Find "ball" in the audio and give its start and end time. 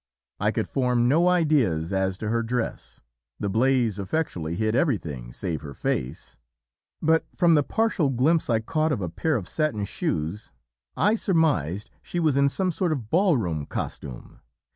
13.11-13.37